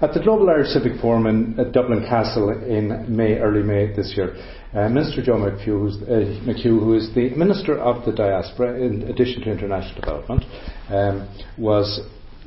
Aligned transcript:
at 0.00 0.14
the 0.14 0.20
Global 0.20 0.48
Irish 0.48 0.68
Civic 0.68 1.00
Forum 1.00 1.26
in 1.26 1.58
at 1.58 1.72
Dublin 1.72 2.04
Castle 2.08 2.50
in 2.50 3.14
May, 3.14 3.38
early 3.38 3.62
May 3.62 3.94
this 3.94 4.14
year, 4.16 4.36
uh, 4.74 4.88
Minister 4.88 5.22
Joe 5.22 5.36
McHugh, 5.36 5.90
uh, 6.02 6.46
McHugh, 6.46 6.78
who 6.78 6.94
is 6.94 7.12
the 7.14 7.30
Minister 7.30 7.78
of 7.78 8.04
the 8.04 8.12
Diaspora, 8.12 8.80
in 8.80 9.02
addition 9.04 9.42
to 9.42 9.50
International 9.50 10.00
Development, 10.00 10.44
um, 10.88 11.28
was, 11.56 12.00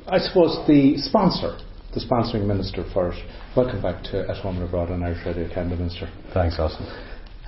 I 0.07 0.19
suppose, 0.19 0.65
the 0.67 0.97
sponsor, 0.97 1.57
the 1.93 1.99
sponsoring 1.99 2.45
Minister 2.45 2.85
for 2.93 3.11
it. 3.11 3.19
Welcome 3.55 3.81
back 3.81 4.03
to 4.11 4.29
At 4.29 4.37
Home 4.37 4.57
and 4.57 4.65
Abroad 4.65 4.91
on 4.91 5.03
Irish 5.03 5.25
Radio 5.25 5.53
Canada, 5.53 5.75
Minister. 5.75 6.09
Thanks, 6.33 6.57
Austin. 6.57 6.87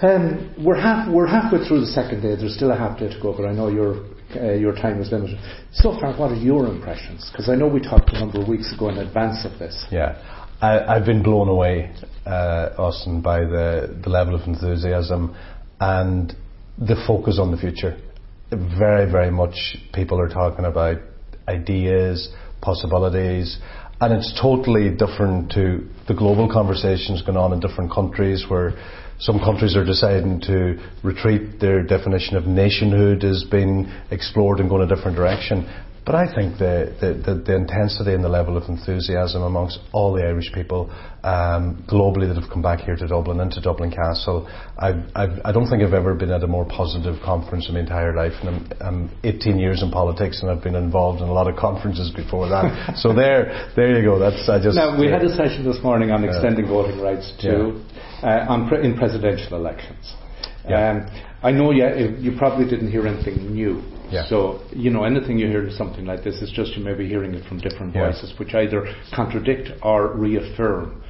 Um, 0.02 0.54
we're, 0.60 0.82
half, 0.82 1.10
we're 1.10 1.28
halfway 1.28 1.66
through 1.66 1.80
the 1.80 1.88
second 1.88 2.22
day. 2.22 2.36
There's 2.36 2.56
still 2.56 2.72
a 2.72 2.76
half 2.76 3.00
day 3.00 3.08
to 3.08 3.20
go, 3.22 3.32
but 3.32 3.46
I 3.46 3.54
know 3.54 3.70
your 3.70 4.04
uh, 4.36 4.54
your 4.54 4.74
time 4.74 5.02
is 5.02 5.12
limited. 5.12 5.38
So 5.74 5.98
far, 6.00 6.14
what 6.18 6.32
are 6.32 6.36
your 6.36 6.68
impressions? 6.68 7.30
Because 7.32 7.50
I 7.50 7.56
know 7.56 7.68
we 7.68 7.82
talked 7.82 8.10
a 8.14 8.20
number 8.20 8.42
of 8.42 8.48
weeks 8.48 8.74
ago 8.74 8.90
in 8.90 8.98
advance 8.98 9.46
of 9.46 9.58
this. 9.60 9.86
Yeah, 9.92 10.18
I, 10.62 10.96
have 10.96 11.06
been 11.06 11.24
blown 11.24 11.50
away, 11.50 11.94
uh, 12.26 12.70
Austin, 12.78 13.22
by 13.22 13.40
the, 13.40 14.00
the 14.02 14.10
level 14.10 14.36
of 14.36 14.48
enthusiasm 14.48 15.36
and 15.80 16.34
the 16.78 16.96
focus 17.08 17.38
on 17.40 17.52
the 17.52 17.58
future. 17.58 17.98
Very, 18.50 19.12
very 19.12 19.32
much 19.32 19.78
people 19.94 20.20
are 20.20 20.30
talking 20.30 20.66
about 20.66 20.98
ideas, 21.48 22.34
possibilities, 22.62 23.58
and 24.12 24.14
it's 24.14 24.34
totally 24.42 24.90
different 24.90 25.52
to 25.52 25.88
the 26.08 26.14
global 26.14 26.52
conversations 26.52 27.22
going 27.22 27.38
on 27.38 27.54
in 27.54 27.60
different 27.60 27.92
countries 27.92 28.46
where 28.50 28.74
some 29.20 29.40
countries 29.40 29.76
are 29.76 29.86
deciding 29.86 30.42
to 30.42 30.78
retreat. 31.04 31.60
Their 31.60 31.84
definition 31.84 32.36
of 32.36 32.46
nationhood 32.46 33.24
is 33.24 33.46
being 33.50 33.90
explored 34.12 34.60
and 34.60 34.70
going 34.70 34.90
a 34.90 34.94
different 34.94 35.16
direction. 35.16 35.70
But 36.06 36.16
I 36.16 36.26
think 36.28 36.58
the, 36.58 36.92
the, 37.00 37.14
the, 37.14 37.40
the, 37.40 37.56
intensity 37.56 38.14
and 38.14 38.22
the 38.22 38.30
level 38.30 38.58
of 38.58 38.68
enthusiasm 38.68 39.42
amongst 39.42 39.80
all 39.94 40.14
the 40.14 40.22
Irish 40.22 40.52
people 40.54 40.92
um, 41.24 41.86
globally 41.88 42.28
that 42.28 42.36
have 42.36 42.52
come 42.52 42.62
back 42.62 42.82
here 42.82 42.98
to 42.98 43.08
Dublin, 43.08 43.40
and 43.40 43.50
to 43.54 43.62
Dublin 43.62 43.90
Castle, 43.90 44.46
I've, 44.78 45.00
I've, 45.16 45.40
I 45.46 45.54
do 45.54 45.62
not 45.62 45.70
think 45.70 45.82
I've 45.82 45.94
ever 45.94 46.14
been 46.14 46.32
at 46.32 46.44
a 46.44 46.48
more 46.48 46.66
positive 46.66 47.16
conference 47.24 47.70
in 47.70 47.76
my 47.76 47.80
entire 47.80 48.14
life. 48.14 48.34
And 48.44 48.50
I'm, 48.50 48.72
I'm 48.82 49.18
18 49.24 49.58
years 49.58 49.82
in 49.82 49.92
politics 49.92 50.42
and 50.42 50.52
I've 50.52 50.62
been 50.62 50.76
involved 50.76 51.22
in 51.22 51.30
a 51.30 51.34
lot 51.34 51.48
of 51.48 51.56
conferences 51.56 52.12
before 52.12 52.50
that. 52.50 52.96
so 52.98 53.14
there, 53.14 53.72
there 53.78 53.98
you 53.98 54.04
go. 54.04 54.20
That's 54.20 54.50
I 54.50 54.62
just. 54.62 54.76
Now 54.76 55.00
we 55.00 55.08
had 55.08 55.24
a 55.24 55.34
session 55.34 55.64
this 55.64 55.82
morning 55.82 56.12
on 56.12 56.26
extending 56.26 56.66
uh, 56.66 56.74
voting 56.74 57.00
rights 57.00 57.32
to 57.42 57.80
yeah. 58.22 58.44
uh, 58.48 58.52
on 58.52 58.68
pre- 58.68 58.84
in 58.84 58.98
presidential 58.98 59.56
elections. 59.56 60.16
Yeah. 60.68 60.90
Um, 60.92 61.30
I 61.44 61.52
know 61.52 61.72
you, 61.72 62.16
you 62.20 62.38
probably 62.38 62.66
didn't 62.66 62.92
hear 62.92 63.08
anything 63.08 63.54
new. 63.54 63.84
Yeah. 64.14 64.26
So, 64.28 64.62
you 64.72 64.92
know, 64.92 65.04
anything 65.06 65.40
you 65.40 65.48
hear 65.48 65.70
something 65.72 66.06
like 66.06 66.24
this 66.24 66.36
is 66.42 66.52
just 66.52 66.78
you 66.78 66.84
may 66.84 66.94
be 66.94 67.08
hearing 67.08 67.34
it 67.34 67.46
from 67.48 67.58
different 67.60 67.96
yeah. 67.96 68.12
voices, 68.12 68.34
which 68.38 68.54
either 68.54 68.86
contradict 69.14 69.70
or 69.82 70.14
reaffirm. 70.14 71.02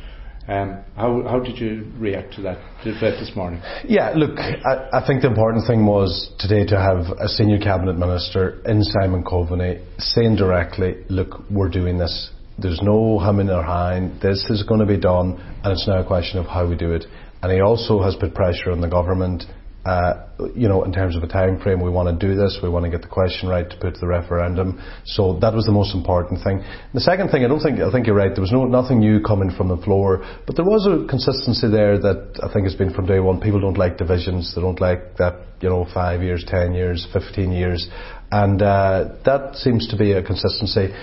Um, 0.47 0.83
how, 0.97 1.23
how 1.23 1.39
did 1.39 1.57
you 1.57 1.89
react 1.97 2.33
to 2.35 2.41
that 2.41 2.57
debate 2.83 3.15
this 3.19 3.31
morning? 3.33 3.61
Yeah, 3.85 4.11
look, 4.13 4.37
I, 4.37 4.89
I, 4.91 5.07
think 5.07 5.21
the 5.21 5.29
important 5.29 5.65
thing 5.67 5.85
was 5.85 6.33
today 6.37 6.65
to 6.65 6.77
have 6.77 7.17
a 7.17 7.29
senior 7.29 7.59
cabinet 7.59 7.97
minister 7.97 8.61
in 8.65 8.83
Simon 8.83 9.23
Coveney 9.23 9.81
saying 9.99 10.35
directly, 10.35 11.05
look, 11.07 11.49
we're 11.49 11.69
doing 11.69 11.97
this. 11.97 12.31
There's 12.57 12.81
no 12.81 13.19
hum 13.19 13.39
or 13.39 13.63
hind. 13.63 14.21
This 14.21 14.45
is 14.49 14.63
going 14.63 14.81
to 14.81 14.85
be 14.85 14.97
done, 14.97 15.39
and 15.63 15.71
it's 15.71 15.87
now 15.87 15.99
a 15.99 16.05
question 16.05 16.39
of 16.39 16.45
how 16.45 16.67
we 16.67 16.75
do 16.75 16.91
it. 16.91 17.05
And 17.41 17.51
he 17.51 17.61
also 17.61 18.01
has 18.01 18.15
put 18.15 18.35
pressure 18.35 18.71
on 18.71 18.81
the 18.81 18.89
government 18.89 19.43
uh, 19.85 20.27
you 20.55 20.69
know, 20.69 20.83
in 20.83 20.93
terms 20.93 21.17
of 21.17 21.23
a 21.23 21.27
time 21.27 21.59
frame, 21.59 21.81
we 21.81 21.89
want 21.89 22.07
to 22.07 22.27
do 22.27 22.35
this. 22.35 22.57
We 22.63 22.69
want 22.69 22.85
to 22.85 22.91
get 22.91 23.01
the 23.01 23.09
question 23.09 23.49
right 23.49 23.69
to 23.69 23.77
put 23.77 23.95
to 23.95 23.99
the 23.99 24.07
referendum. 24.07 24.81
So 25.05 25.37
that 25.39 25.53
was 25.53 25.65
the 25.65 25.73
most 25.73 25.93
important 25.93 26.41
thing. 26.41 26.63
The 26.93 27.01
second 27.01 27.29
thing, 27.29 27.43
I 27.43 27.49
don't 27.49 27.59
think 27.59 27.79
I 27.79 27.91
think 27.91 28.07
you're 28.07 28.15
right. 28.15 28.31
There 28.33 28.41
was 28.41 28.51
no 28.53 28.63
nothing 28.63 28.99
new 28.99 29.19
coming 29.21 29.51
from 29.51 29.67
the 29.67 29.77
floor, 29.77 30.23
but 30.47 30.55
there 30.55 30.63
was 30.63 30.87
a 30.87 31.05
consistency 31.09 31.67
there 31.69 31.99
that 31.99 32.39
I 32.41 32.51
think 32.53 32.63
has 32.63 32.75
been 32.75 32.93
from 32.93 33.07
day 33.07 33.19
one. 33.19 33.41
People 33.41 33.59
don't 33.59 33.77
like 33.77 33.97
divisions. 33.97 34.53
They 34.55 34.61
don't 34.61 34.79
like 34.79 35.17
that. 35.17 35.35
You 35.59 35.69
know, 35.69 35.85
five 35.93 36.21
years, 36.21 36.43
ten 36.47 36.73
years, 36.73 37.07
fifteen 37.11 37.51
years, 37.51 37.87
and 38.31 38.61
uh, 38.61 39.15
that 39.25 39.55
seems 39.55 39.87
to 39.89 39.97
be 39.97 40.13
a 40.13 40.23
consistency. 40.23 40.93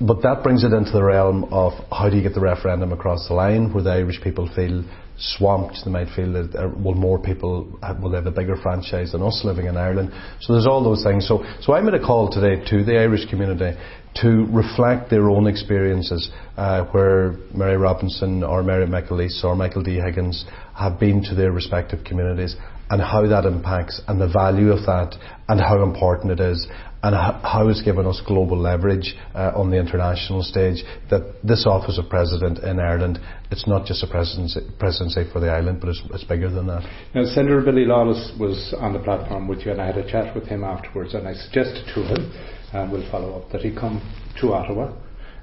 But 0.00 0.22
that 0.22 0.42
brings 0.42 0.64
it 0.64 0.72
into 0.72 0.92
the 0.92 1.02
realm 1.02 1.44
of 1.52 1.72
how 1.90 2.08
do 2.08 2.16
you 2.16 2.22
get 2.22 2.34
the 2.34 2.40
referendum 2.40 2.92
across 2.92 3.26
the 3.26 3.34
line 3.34 3.72
where 3.72 3.82
the 3.82 3.90
Irish 3.90 4.22
people 4.22 4.48
feel 4.54 4.84
swamped. 5.18 5.78
They 5.84 5.90
might 5.90 6.14
feel 6.14 6.32
that 6.32 6.54
uh, 6.54 6.70
well, 6.76 6.94
more 6.94 7.18
people 7.18 7.78
have, 7.82 8.00
will 8.00 8.14
have 8.14 8.26
a 8.26 8.30
bigger 8.30 8.56
franchise 8.56 9.12
than 9.12 9.22
us 9.22 9.42
living 9.44 9.66
in 9.66 9.76
Ireland. 9.76 10.12
So 10.40 10.52
there's 10.52 10.66
all 10.66 10.82
those 10.82 11.02
things. 11.02 11.26
So, 11.26 11.44
so 11.60 11.74
I 11.74 11.80
made 11.80 11.94
a 11.94 12.04
call 12.04 12.30
today 12.30 12.64
to 12.70 12.84
the 12.84 12.98
Irish 12.98 13.28
community 13.28 13.76
to 14.16 14.46
reflect 14.50 15.10
their 15.10 15.28
own 15.28 15.46
experiences, 15.46 16.30
uh, 16.56 16.84
where 16.86 17.32
Mary 17.54 17.76
Robinson 17.76 18.42
or 18.42 18.62
Mary 18.62 18.86
McAleese 18.86 19.44
or 19.44 19.54
Michael 19.54 19.82
D. 19.82 19.96
Higgins 19.96 20.44
have 20.74 20.98
been 20.98 21.22
to 21.24 21.34
their 21.34 21.52
respective 21.52 22.04
communities 22.04 22.56
and 22.90 23.02
how 23.02 23.26
that 23.26 23.44
impacts 23.44 24.00
and 24.08 24.20
the 24.20 24.28
value 24.28 24.70
of 24.70 24.86
that 24.86 25.14
and 25.48 25.60
how 25.60 25.82
important 25.82 26.32
it 26.32 26.40
is 26.40 26.66
and 27.02 27.14
how 27.14 27.68
it's 27.68 27.82
given 27.82 28.06
us 28.06 28.20
global 28.26 28.58
leverage 28.58 29.14
uh, 29.34 29.52
on 29.54 29.70
the 29.70 29.78
international 29.78 30.42
stage 30.42 30.82
that 31.10 31.22
this 31.44 31.64
office 31.66 31.98
of 31.98 32.08
president 32.08 32.58
in 32.58 32.80
Ireland 32.80 33.18
it's 33.50 33.66
not 33.66 33.86
just 33.86 34.02
a 34.02 34.06
presidency, 34.06 34.60
presidency 34.78 35.24
for 35.32 35.40
the 35.40 35.50
island 35.50 35.80
but 35.80 35.90
it's, 35.90 36.02
it's, 36.10 36.24
bigger 36.24 36.50
than 36.50 36.66
that. 36.66 36.82
Now 37.14 37.24
Senator 37.24 37.60
Billy 37.62 37.84
Lawless 37.84 38.32
was 38.38 38.74
on 38.78 38.92
the 38.92 38.98
platform 38.98 39.46
with 39.46 39.60
you 39.64 39.72
and 39.72 39.80
I 39.80 39.86
had 39.86 39.98
a 39.98 40.10
chat 40.10 40.34
with 40.34 40.44
him 40.44 40.64
afterwards 40.64 41.14
and 41.14 41.28
I 41.28 41.34
suggested 41.34 41.84
to 41.94 42.02
him 42.02 42.32
and 42.72 42.90
we'll 42.90 43.08
follow 43.10 43.40
up 43.40 43.50
that 43.52 43.62
he 43.62 43.74
come 43.74 44.02
to 44.40 44.52
Ottawa 44.52 44.92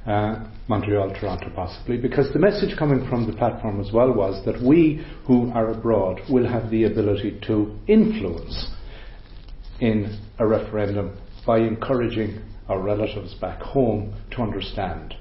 uh, 0.06 0.48
Montreal, 0.68 1.14
Toronto 1.20 1.50
possibly, 1.56 1.98
because 1.98 2.32
the 2.34 2.40
message 2.40 2.78
coming 2.78 3.08
from 3.10 3.28
the 3.28 3.34
platform 3.34 3.80
as 3.80 3.92
well 3.92 4.12
was 4.12 4.44
that 4.46 4.62
we 4.62 5.06
who 5.26 5.52
are 5.52 5.72
abroad 5.72 6.20
will 6.30 6.48
have 6.48 6.70
the 6.70 6.84
ability 6.84 7.40
to 7.48 7.76
influence 7.88 8.68
in 9.80 10.20
a 10.40 10.46
referendum 10.46 11.18
by 11.46 11.60
encouraging 11.60 12.42
our 12.68 12.80
relatives 12.80 13.34
back 13.36 13.62
home 13.62 14.14
to 14.32 14.42
understand 14.42 15.14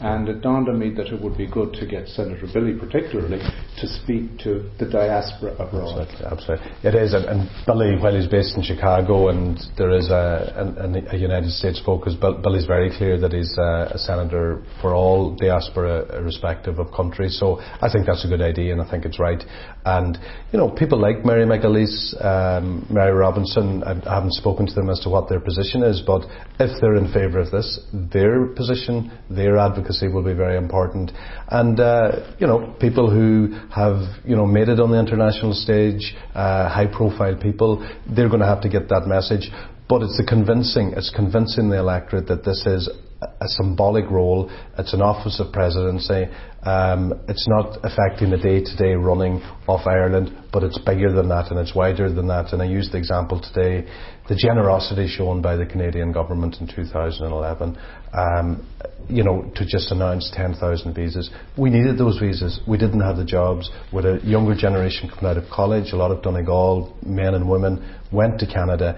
and 0.00 0.28
it 0.28 0.40
dawned 0.40 0.68
on 0.68 0.78
me 0.78 0.90
that 0.90 1.06
it 1.08 1.22
would 1.22 1.36
be 1.36 1.46
good 1.46 1.72
to 1.74 1.86
get 1.86 2.08
Senator 2.08 2.46
Billy, 2.52 2.74
particularly, 2.78 3.38
to 3.78 3.86
speak 3.86 4.38
to 4.40 4.68
the 4.78 4.86
diaspora 4.90 5.52
abroad. 5.54 6.08
Absolutely, 6.08 6.26
absolutely. 6.26 6.72
It 6.82 6.94
is, 6.94 7.14
and, 7.14 7.24
and 7.26 7.50
Billy, 7.66 7.96
while 7.96 8.14
he's 8.14 8.26
based 8.26 8.56
in 8.56 8.62
Chicago 8.62 9.28
and 9.28 9.58
there 9.78 9.90
is 9.90 10.10
a, 10.10 10.74
a, 11.08 11.14
a 11.14 11.16
United 11.16 11.50
States 11.50 11.80
focus, 11.84 12.14
Billy's 12.18 12.66
very 12.66 12.90
clear 12.96 13.18
that 13.20 13.32
he's 13.32 13.56
a, 13.58 13.92
a, 13.94 13.98
senator 13.98 14.64
for 14.80 14.92
all 14.94 15.36
diaspora, 15.36 16.18
irrespective 16.18 16.80
of 16.80 16.92
country. 16.92 17.28
So 17.28 17.60
I 17.60 17.88
think 17.90 18.06
that's 18.06 18.24
a 18.24 18.28
good 18.28 18.42
idea, 18.42 18.72
and 18.72 18.82
I 18.82 18.90
think 18.90 19.04
it's 19.04 19.20
right. 19.20 19.42
And 19.84 20.18
you 20.52 20.58
know, 20.58 20.70
people 20.70 20.98
like 20.98 21.24
Mary 21.24 21.46
McAleese, 21.46 22.24
um, 22.24 22.86
Mary 22.90 23.12
Robinson, 23.12 23.84
I, 23.84 23.92
I 24.10 24.14
haven't 24.14 24.34
spoken 24.34 24.66
to 24.66 24.74
them 24.74 24.90
as 24.90 24.98
to 25.00 25.08
what 25.08 25.28
their 25.28 25.40
position 25.40 25.84
is, 25.84 26.02
but 26.04 26.22
if 26.58 26.80
they're 26.80 26.96
in 26.96 27.12
favour 27.12 27.38
of 27.38 27.52
this, 27.52 27.80
their 27.92 28.46
position, 28.46 29.12
their 29.30 29.58
advocacy 29.58 29.91
advocacy 29.92 30.12
will 30.12 30.22
be 30.22 30.34
very 30.34 30.56
important. 30.56 31.12
And, 31.48 31.78
uh, 31.78 32.34
you 32.38 32.46
know, 32.46 32.74
people 32.80 33.10
who 33.10 33.54
have, 33.74 34.24
you 34.24 34.36
know, 34.36 34.46
made 34.46 34.68
it 34.68 34.80
on 34.80 34.90
the 34.90 34.98
international 34.98 35.52
stage, 35.52 36.14
uh, 36.34 36.68
high 36.68 36.86
profile 36.86 37.36
people, 37.40 37.86
they're 38.08 38.28
going 38.28 38.40
to 38.40 38.46
have 38.46 38.62
to 38.62 38.68
get 38.68 38.88
that 38.88 39.06
message. 39.06 39.50
But 39.92 40.04
it's 40.04 40.22
convincing, 40.26 40.94
it's 40.96 41.12
convincing 41.14 41.68
the 41.68 41.78
electorate 41.78 42.26
that 42.28 42.46
this 42.46 42.64
is 42.64 42.88
a 43.20 43.46
symbolic 43.60 44.08
role. 44.10 44.50
It's 44.78 44.94
an 44.94 45.02
office 45.02 45.38
of 45.38 45.52
presidency. 45.52 46.32
Um, 46.62 47.12
it's 47.28 47.46
not 47.46 47.76
affecting 47.84 48.30
the 48.30 48.38
day-to-day 48.38 48.94
running 48.94 49.42
of 49.68 49.80
Ireland, 49.86 50.34
but 50.50 50.62
it's 50.62 50.78
bigger 50.78 51.12
than 51.12 51.28
that 51.28 51.50
and 51.50 51.60
it's 51.60 51.74
wider 51.74 52.10
than 52.10 52.26
that. 52.28 52.54
And 52.54 52.62
I 52.62 52.64
used 52.64 52.92
the 52.92 52.96
example 52.96 53.38
today, 53.38 53.86
the 54.30 54.34
generosity 54.34 55.08
shown 55.08 55.42
by 55.42 55.56
the 55.56 55.66
Canadian 55.66 56.10
government 56.10 56.56
in 56.62 56.68
2011, 56.74 57.76
um, 58.14 58.66
you 59.10 59.24
know, 59.24 59.52
to 59.56 59.66
just 59.66 59.90
announce 59.90 60.32
10,000 60.34 60.94
visas. 60.94 61.28
We 61.58 61.68
needed 61.68 61.98
those 61.98 62.18
visas. 62.18 62.60
We 62.66 62.78
didn't 62.78 63.02
have 63.02 63.18
the 63.18 63.26
jobs. 63.26 63.68
With 63.92 64.06
a 64.06 64.20
younger 64.24 64.54
generation 64.54 65.10
coming 65.10 65.26
out 65.26 65.36
of 65.36 65.50
college, 65.50 65.92
a 65.92 65.96
lot 65.96 66.12
of 66.12 66.22
Donegal 66.22 66.96
men 67.04 67.34
and 67.34 67.46
women 67.46 67.98
went 68.10 68.40
to 68.40 68.46
Canada 68.46 68.96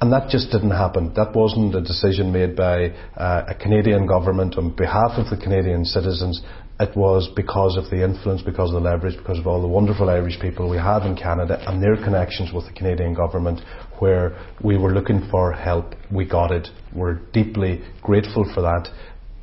and 0.00 0.12
that 0.12 0.30
just 0.30 0.50
didn't 0.50 0.70
happen. 0.70 1.12
That 1.14 1.34
wasn't 1.34 1.74
a 1.74 1.80
decision 1.82 2.32
made 2.32 2.56
by 2.56 2.88
uh, 3.16 3.44
a 3.48 3.54
Canadian 3.54 4.06
government 4.06 4.56
on 4.56 4.74
behalf 4.74 5.12
of 5.18 5.28
the 5.28 5.36
Canadian 5.36 5.84
citizens. 5.84 6.40
It 6.80 6.96
was 6.96 7.28
because 7.36 7.76
of 7.76 7.90
the 7.90 8.02
influence, 8.02 8.40
because 8.40 8.70
of 8.70 8.82
the 8.82 8.88
leverage, 8.88 9.18
because 9.18 9.38
of 9.38 9.46
all 9.46 9.60
the 9.60 9.68
wonderful 9.68 10.08
Irish 10.08 10.40
people 10.40 10.70
we 10.70 10.78
have 10.78 11.02
in 11.02 11.14
Canada 11.14 11.62
and 11.68 11.82
their 11.82 11.96
connections 11.96 12.50
with 12.54 12.64
the 12.66 12.72
Canadian 12.72 13.12
government 13.12 13.60
where 13.98 14.38
we 14.64 14.78
were 14.78 14.94
looking 14.94 15.28
for 15.30 15.52
help. 15.52 15.94
We 16.10 16.24
got 16.24 16.50
it. 16.50 16.68
We're 16.94 17.20
deeply 17.34 17.82
grateful 18.00 18.50
for 18.54 18.62
that. 18.62 18.88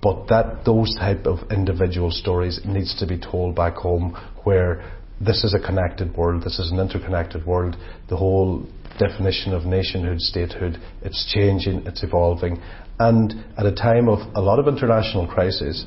But 0.01 0.27
that 0.30 0.65
those 0.65 0.95
type 0.95 1.27
of 1.27 1.51
individual 1.51 2.09
stories 2.09 2.59
needs 2.65 2.98
to 3.00 3.06
be 3.06 3.19
told 3.19 3.56
back 3.56 3.75
home 3.75 4.18
where 4.44 4.83
this 5.19 5.44
is 5.44 5.54
a 5.54 5.66
connected 5.66 6.16
world, 6.16 6.44
this 6.44 6.60
is 6.60 6.72
an 6.72 6.80
interconnected 6.80 7.46
world. 7.46 7.75
The 8.10 8.18
whole 8.18 8.68
definition 9.00 9.54
of 9.54 9.66
nationhood, 9.66 10.19
statehood. 10.19 10.80
It's 11.02 11.31
changing, 11.34 11.86
it's 11.86 12.04
evolving. 12.04 12.62
And 13.00 13.46
at 13.58 13.66
a 13.66 13.74
time 13.74 14.10
of 14.10 14.19
a 14.36 14.42
lot 14.42 14.60
of 14.60 14.68
international 14.68 15.28
crisis, 15.28 15.86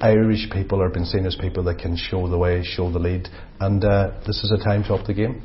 Irish 0.00 0.48
people 0.50 0.82
are 0.82 0.88
being 0.88 1.04
seen 1.04 1.26
as 1.26 1.36
people 1.36 1.62
that 1.64 1.78
can 1.78 1.96
show 1.96 2.26
the 2.28 2.38
way, 2.38 2.62
show 2.64 2.90
the 2.90 2.98
lead, 2.98 3.28
and 3.60 3.84
uh, 3.84 4.12
this 4.26 4.42
is 4.42 4.50
a 4.50 4.62
time 4.62 4.82
to 4.84 4.94
up 4.94 5.06
the 5.06 5.12
game. 5.12 5.42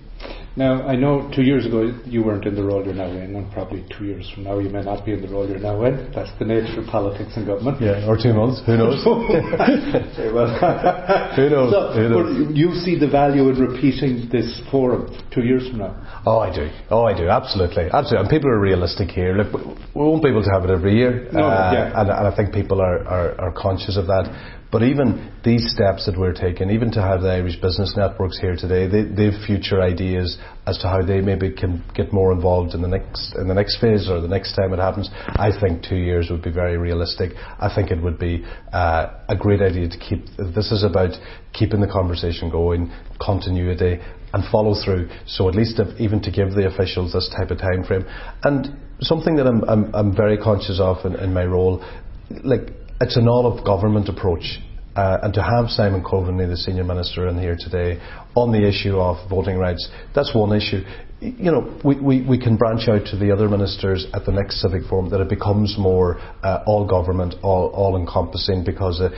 Now, 0.58 0.88
I 0.88 0.96
know 0.96 1.30
two 1.36 1.42
years 1.42 1.66
ago 1.66 1.92
you 2.06 2.24
weren't 2.24 2.46
in 2.46 2.56
the 2.56 2.64
role 2.64 2.84
you're 2.86 2.94
now 2.94 3.12
in, 3.12 3.36
and 3.36 3.52
probably 3.52 3.84
two 3.98 4.06
years 4.06 4.30
from 4.34 4.46
now 4.46 4.58
you 4.60 4.70
may 4.70 4.84
not 4.84 5.06
be 5.06 5.12
in 5.12 5.22
the 5.22 5.28
role 5.28 5.46
you're 5.48 5.60
now 5.60 5.84
in. 5.84 6.10
That's 6.16 6.32
the 6.40 6.46
nature 6.46 6.80
of 6.80 6.88
politics 6.88 7.34
and 7.36 7.46
government. 7.46 7.82
Yeah, 7.82 8.08
or 8.08 8.16
two 8.16 8.32
months. 8.32 8.62
Who 8.66 8.78
knows? 8.78 9.04
well, 9.06 10.48
who 11.36 11.50
knows? 11.50 11.72
So, 11.76 11.92
Who 11.92 12.08
knows? 12.08 12.56
you 12.56 12.72
see 12.76 12.98
the 12.98 13.10
value 13.10 13.50
in 13.50 13.60
repeating 13.60 14.30
this 14.32 14.62
forum 14.72 15.12
two 15.34 15.44
years 15.44 15.68
from 15.68 15.80
now? 15.80 16.24
Oh, 16.26 16.40
I 16.40 16.56
do. 16.56 16.72
Oh, 16.90 17.04
I 17.04 17.14
do. 17.18 17.28
Absolutely. 17.28 17.92
Absolutely. 17.92 18.20
And 18.20 18.30
people 18.30 18.50
are 18.50 18.60
realistic 18.60 19.10
here. 19.10 19.36
Look, 19.36 19.52
we 19.54 20.02
won't 20.02 20.24
be 20.24 20.30
able 20.30 20.44
to 20.44 20.52
have 20.52 20.64
it 20.64 20.70
every 20.70 20.96
year. 20.96 21.28
No, 21.34 21.48
uh, 21.48 21.72
yeah. 21.74 22.00
and, 22.00 22.10
and 22.10 22.28
I 22.28 22.34
think 22.34 22.54
people 22.54 22.80
are, 22.80 23.04
are, 23.06 23.42
are 23.42 23.52
conscious 23.52 23.98
of 23.98 24.08
that. 24.08 24.56
But 24.76 24.84
even 24.84 25.32
these 25.46 25.72
steps 25.72 26.06
that 26.06 26.20
we're 26.20 26.34
taking, 26.34 26.70
even 26.70 26.92
to 26.92 27.02
have 27.02 27.22
the 27.22 27.30
Irish 27.30 27.56
business 27.62 27.94
networks 27.96 28.38
here 28.38 28.58
today, 28.58 28.88
they, 28.88 29.04
they 29.04 29.32
have 29.32 29.42
future 29.48 29.82
ideas 29.82 30.38
as 30.68 30.78
to 30.80 30.90
how 30.90 31.02
they 31.02 31.22
maybe 31.22 31.50
can 31.50 31.82
get 31.96 32.12
more 32.12 32.34
involved 32.34 32.74
in 32.74 32.82
the 32.82 32.90
next 32.90 33.38
in 33.40 33.48
the 33.48 33.54
next 33.54 33.80
phase 33.80 34.10
or 34.10 34.20
the 34.20 34.28
next 34.28 34.54
time 34.54 34.74
it 34.74 34.80
happens. 34.80 35.10
I 35.28 35.58
think 35.58 35.82
two 35.82 35.96
years 35.96 36.28
would 36.30 36.44
be 36.44 36.52
very 36.52 36.78
realistic. 36.78 37.32
I 37.38 37.74
think 37.74 37.90
it 37.90 38.04
would 38.04 38.20
be 38.20 38.44
uh, 38.74 39.16
a 39.30 39.38
great 39.38 39.62
idea 39.62 39.88
to 39.88 39.98
keep. 39.98 40.26
This 40.54 40.74
is 40.74 40.84
about 40.84 41.12
keeping 41.54 41.80
the 41.80 41.88
conversation 41.88 42.50
going, 42.50 42.92
continuity, 43.18 44.02
and 44.34 44.44
follow 44.52 44.76
through. 44.84 45.08
So 45.26 45.48
at 45.48 45.56
least 45.56 45.80
if, 45.80 45.98
even 46.02 46.22
to 46.24 46.32
give 46.32 46.52
the 46.52 46.68
officials 46.68 47.14
this 47.14 47.34
type 47.34 47.50
of 47.50 47.60
time 47.60 47.86
frame, 47.86 48.04
and 48.44 48.76
something 49.00 49.38
that 49.38 49.48
I'm 49.48 49.64
I'm, 49.70 49.96
I'm 49.96 50.14
very 50.14 50.38
conscious 50.38 50.82
of 50.82 50.98
in, 51.06 51.16
in 51.16 51.34
my 51.34 51.46
role, 51.46 51.82
like 52.44 52.72
it's 53.02 53.18
an 53.18 53.28
all 53.28 53.46
of 53.46 53.66
government 53.66 54.10
approach. 54.10 54.60
Uh, 54.96 55.18
and 55.24 55.34
to 55.34 55.44
have 55.44 55.70
Simon 55.70 56.02
Coveney, 56.02 56.48
the 56.48 56.56
senior 56.56 56.86
minister, 56.86 57.28
in 57.28 57.38
here 57.38 57.58
today 57.60 58.00
on 58.34 58.54
the 58.54 58.66
issue 58.66 58.98
of 58.98 59.30
voting 59.30 59.58
rights, 59.58 59.90
that's 60.14 60.34
one 60.34 60.56
issue. 60.56 60.82
You 61.20 61.52
know, 61.52 61.80
we, 61.84 62.00
we, 62.00 62.22
we 62.22 62.40
can 62.40 62.56
branch 62.56 62.88
out 62.88 63.06
to 63.08 63.18
the 63.18 63.32
other 63.32 63.50
ministers 63.50 64.06
at 64.14 64.26
the 64.26 64.32
next 64.32 64.62
civic 64.62 64.84
forum 64.84 65.10
that 65.10 65.20
it 65.20 65.28
becomes 65.28 65.76
more 65.78 66.18
uh, 66.44 66.64
all 66.66 66.88
government, 66.88 67.36
all, 67.44 67.98
encompassing, 67.98 68.64
because 68.64 69.02
uh, 69.02 69.10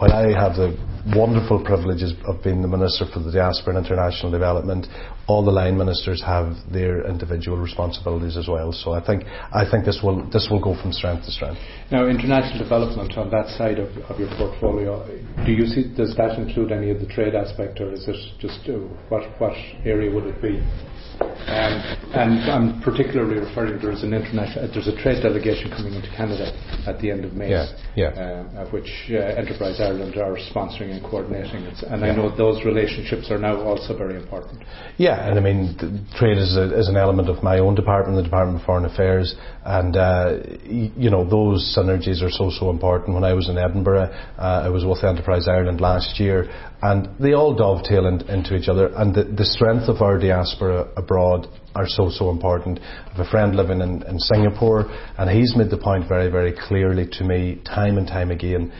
I 0.00 0.32
have 0.32 0.56
the 0.56 0.76
wonderful 1.14 1.62
privileges 1.64 2.14
of 2.26 2.42
being 2.42 2.62
the 2.62 2.68
Minister 2.68 3.04
for 3.12 3.20
the 3.20 3.32
Diaspora 3.32 3.76
and 3.76 3.86
International 3.86 4.30
Development, 4.30 4.86
all 5.28 5.44
the 5.44 5.50
line 5.50 5.76
ministers 5.76 6.22
have 6.22 6.54
their 6.72 7.06
individual 7.06 7.56
responsibilities 7.58 8.36
as 8.36 8.48
well. 8.48 8.72
So 8.72 8.92
I 8.92 9.04
think 9.04 9.24
I 9.52 9.68
think 9.68 9.84
this 9.84 10.00
will 10.02 10.28
this 10.30 10.48
will 10.50 10.60
go 10.60 10.80
from 10.80 10.92
strength 10.92 11.24
to 11.26 11.32
strength. 11.32 11.60
Now, 11.90 12.06
international 12.06 12.58
development 12.62 13.16
on 13.18 13.30
that 13.30 13.48
side 13.58 13.78
of, 13.78 13.88
of 14.10 14.18
your 14.18 14.30
portfolio, 14.36 15.06
do 15.44 15.52
you 15.52 15.66
see 15.66 15.92
does 15.94 16.14
that 16.16 16.38
include 16.38 16.72
any 16.72 16.90
of 16.90 17.00
the 17.00 17.06
trade 17.06 17.34
aspect, 17.34 17.80
or 17.80 17.92
is 17.92 18.06
it 18.06 18.16
just 18.38 18.68
uh, 18.68 18.74
what 19.08 19.24
what 19.40 19.54
area 19.84 20.10
would 20.10 20.26
it 20.26 20.40
be? 20.40 20.62
Um, 21.20 21.80
and 22.12 22.50
I'm 22.50 22.82
particularly 22.82 23.40
referring 23.40 23.80
there's 23.80 24.02
an 24.02 24.12
international 24.12 24.68
there's 24.72 24.88
a 24.88 24.96
trade 25.00 25.22
delegation 25.22 25.70
coming 25.70 25.94
into 25.94 26.10
Canada 26.10 26.52
at 26.86 27.00
the 27.00 27.10
end 27.10 27.24
of 27.24 27.32
May, 27.34 27.50
Yeah, 27.50 27.72
yeah. 27.94 28.08
Uh, 28.08 28.66
of 28.66 28.72
which 28.72 28.90
uh, 29.10 29.14
Enterprise 29.14 29.80
Ireland 29.80 30.16
are 30.16 30.36
sponsoring 30.52 30.90
and 30.90 31.02
coordinating. 31.02 31.64
And 31.88 32.04
I 32.04 32.14
know 32.14 32.34
those 32.34 32.64
relationships 32.64 33.30
are 33.30 33.38
now 33.38 33.62
also 33.62 33.96
very 33.96 34.16
important. 34.16 34.62
Yeah, 34.98 35.15
and 35.16 35.38
I 35.38 35.42
mean, 35.42 36.06
trade 36.16 36.38
is, 36.38 36.56
a, 36.56 36.78
is 36.78 36.88
an 36.88 36.96
element 36.96 37.28
of 37.28 37.42
my 37.42 37.58
own 37.58 37.74
department, 37.74 38.16
the 38.16 38.22
Department 38.22 38.60
of 38.60 38.66
Foreign 38.66 38.84
Affairs, 38.84 39.34
and 39.64 39.96
uh, 39.96 40.38
you 40.64 41.10
know 41.10 41.28
those 41.28 41.76
synergies 41.76 42.22
are 42.22 42.30
so 42.30 42.50
so 42.50 42.70
important. 42.70 43.14
When 43.14 43.24
I 43.24 43.32
was 43.32 43.48
in 43.48 43.58
Edinburgh, 43.58 44.10
uh, 44.38 44.62
I 44.64 44.68
was 44.68 44.84
with 44.84 45.02
Enterprise 45.04 45.48
Ireland 45.48 45.80
last 45.80 46.20
year, 46.20 46.48
and 46.82 47.08
they 47.18 47.32
all 47.32 47.54
dovetail 47.54 48.06
in, 48.06 48.20
into 48.28 48.54
each 48.56 48.68
other. 48.68 48.88
And 48.94 49.14
the, 49.14 49.24
the 49.24 49.44
strength 49.44 49.88
of 49.88 50.02
our 50.02 50.18
diaspora 50.18 50.88
abroad 50.96 51.48
are 51.74 51.86
so 51.86 52.10
so 52.10 52.30
important. 52.30 52.78
I 52.80 53.16
have 53.16 53.26
a 53.26 53.30
friend 53.30 53.56
living 53.56 53.80
in, 53.80 54.02
in 54.02 54.18
Singapore, 54.18 54.86
and 55.18 55.30
he's 55.30 55.54
made 55.56 55.70
the 55.70 55.78
point 55.78 56.08
very 56.08 56.30
very 56.30 56.52
clearly 56.52 57.06
to 57.12 57.24
me 57.24 57.60
time 57.64 57.98
and 57.98 58.06
time 58.06 58.30
again 58.30 58.72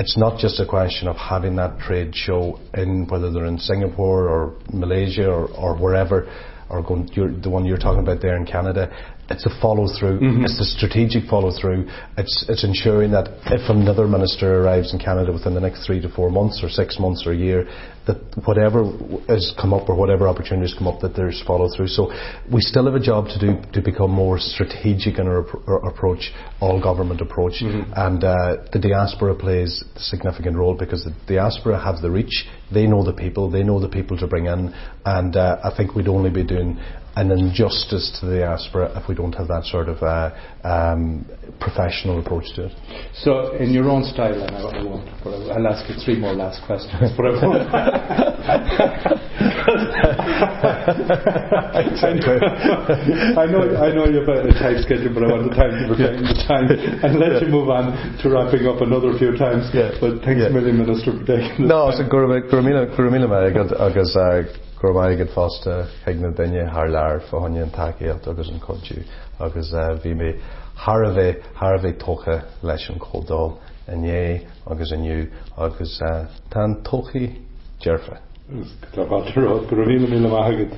it's 0.00 0.16
not 0.16 0.38
just 0.38 0.58
a 0.58 0.66
question 0.66 1.08
of 1.08 1.16
having 1.16 1.56
that 1.56 1.78
trade 1.78 2.14
show 2.14 2.58
in 2.72 3.06
whether 3.06 3.30
they're 3.30 3.44
in 3.44 3.58
Singapore 3.58 4.28
or 4.28 4.56
Malaysia 4.72 5.28
or, 5.28 5.48
or 5.50 5.76
wherever, 5.76 6.26
or 6.70 6.82
going, 6.82 7.06
the 7.42 7.50
one 7.50 7.66
you're 7.66 7.76
talking 7.76 8.00
about 8.00 8.22
there 8.22 8.34
in 8.36 8.46
Canada. 8.46 8.90
It's 9.30 9.46
a 9.46 9.60
follow 9.62 9.86
through. 9.98 10.18
It's 10.44 10.58
a 10.58 10.64
strategic 10.64 11.30
follow 11.30 11.52
through. 11.58 11.88
It's 12.18 12.44
it's 12.48 12.64
ensuring 12.64 13.12
that 13.12 13.28
if 13.46 13.70
another 13.70 14.08
minister 14.08 14.60
arrives 14.60 14.92
in 14.92 14.98
Canada 14.98 15.32
within 15.32 15.54
the 15.54 15.60
next 15.60 15.86
three 15.86 16.00
to 16.00 16.08
four 16.08 16.30
months 16.30 16.60
or 16.64 16.68
six 16.68 16.98
months 16.98 17.24
or 17.26 17.32
a 17.32 17.36
year, 17.36 17.64
that 18.08 18.18
whatever 18.44 18.84
has 19.28 19.54
come 19.60 19.72
up 19.72 19.88
or 19.88 19.94
whatever 19.94 20.26
opportunities 20.26 20.74
come 20.76 20.88
up, 20.88 21.00
that 21.00 21.14
there's 21.14 21.40
follow 21.46 21.68
through. 21.74 21.86
So 21.86 22.10
we 22.52 22.60
still 22.60 22.86
have 22.86 22.94
a 22.94 23.00
job 23.00 23.26
to 23.28 23.38
do 23.38 23.62
to 23.72 23.80
become 23.80 24.10
more 24.10 24.38
strategic 24.38 25.18
in 25.20 25.28
our, 25.28 25.46
our 25.68 25.88
approach, 25.88 26.32
all 26.60 26.82
government 26.82 27.20
approach, 27.20 27.62
and 27.62 28.24
uh, 28.24 28.56
the 28.72 28.80
diaspora 28.80 29.34
plays 29.36 29.84
a 29.94 30.00
significant 30.00 30.56
role 30.56 30.74
because 30.74 31.04
the 31.04 31.14
diaspora 31.28 31.78
have 31.78 32.02
the 32.02 32.10
reach. 32.10 32.46
They 32.72 32.86
know 32.86 33.04
the 33.04 33.12
people. 33.12 33.50
They 33.50 33.62
know 33.62 33.80
the 33.80 33.88
people 33.88 34.16
to 34.18 34.26
bring 34.26 34.46
in, 34.46 34.74
and 35.04 35.36
uh, 35.36 35.58
I 35.62 35.76
think 35.76 35.94
we'd 35.94 36.08
only 36.08 36.30
be 36.30 36.44
doing 36.44 36.78
an 37.16 37.30
injustice 37.32 38.16
to 38.20 38.26
the 38.26 38.38
diaspora 38.38 38.92
if 38.96 39.08
we 39.08 39.14
don't 39.14 39.32
have 39.34 39.48
that 39.48 39.64
sort 39.64 39.88
of 39.88 40.00
uh, 40.02 40.30
um, 40.62 41.26
professional 41.60 42.20
approach 42.20 42.44
to 42.54 42.66
it. 42.66 42.72
So, 43.14 43.56
in 43.56 43.70
your 43.70 43.88
own 43.90 44.04
style, 44.04 44.40
and 44.40 44.56
I, 44.56 44.60
I 44.60 44.84
won't, 44.84 45.08
I'll 45.26 45.66
ask 45.66 45.88
you 45.90 45.96
three 46.04 46.18
more 46.18 46.32
last 46.34 46.64
questions, 46.66 47.12
but 47.16 47.26
I 47.26 47.46
won't. 47.46 49.16
I, 50.80 52.16
know, 52.16 52.40
I 53.36 53.46
know, 53.46 53.62
I 53.76 53.88
know 53.92 54.06
you've 54.06 54.28
a 54.28 54.48
a 54.48 54.52
tight 54.54 54.80
schedule, 54.82 55.12
but 55.12 55.24
I 55.24 55.28
want 55.32 55.50
the 55.50 55.56
time 55.56 55.72
to 55.76 55.84
retain 55.92 56.22
the 56.24 56.36
time 56.48 56.66
and 56.70 57.18
let 57.18 57.42
you 57.42 57.48
move 57.48 57.68
on 57.68 57.92
to 58.22 58.30
wrapping 58.30 58.66
up 58.66 58.80
another 58.80 59.16
few 59.18 59.36
times. 59.36 59.68
Yeah. 59.74 59.92
But 60.00 60.22
thanks 60.24 60.40
Yeah. 60.42 60.48
a 60.48 60.52
million, 60.52 60.78
Minister, 60.78 61.12
for 61.12 61.24
taking 61.24 61.66
the 61.66 61.72
No, 61.72 61.90
so 61.92 62.04
Gurmila 62.04 62.86
agad 63.46 63.72
agus 63.76 64.16
Gurmai 64.80 65.12
agad 65.12 65.28
fásta 65.34 65.86
heagna 66.06 66.32
daine 66.34 66.64
haar 66.66 66.88
leir 66.88 67.20
fáhaine 67.30 67.62
an 67.62 67.70
takeíocht 67.70 68.26
agus 68.26 68.48
an 68.48 68.60
codú 68.60 69.04
agus 69.38 69.72
bhí 70.02 70.14
mé 70.16 70.40
Harbheith 70.86 71.42
Harbheith 71.54 71.98
tocha 72.00 72.44
leis 72.62 72.88
an 72.88 72.98
códá 72.98 73.58
inné 73.92 74.46
agus 74.66 74.92
aniu 74.92 75.28
agus 75.58 76.00
tá 76.00 76.64
tochaí 76.82 77.36
dearfa. 77.84 78.29
אז 78.58 78.74
כתבת 78.82 79.36
לו 79.36 79.50
עוד 79.50 79.66
קרובים 79.68 80.06
אני 80.06 80.20
לא 80.20 80.30
מאחגת. 80.30 80.76